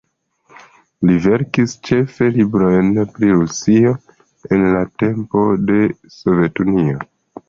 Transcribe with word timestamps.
Li 1.07 1.15
verkis 1.25 1.73
ĉefe 1.89 2.29
librojn 2.37 2.89
pri 3.17 3.29
Rusio 3.33 3.91
en 4.57 4.63
la 4.77 4.81
tempo 5.05 5.45
de 5.69 5.77
Sovetunio. 6.15 6.97